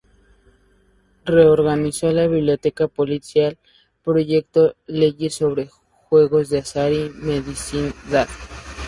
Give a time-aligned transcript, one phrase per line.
[1.25, 3.59] Reorganizó la Biblioteca policial,
[4.03, 5.67] proyectó leyes sobre
[6.09, 8.27] juegos de azar y mendicidad.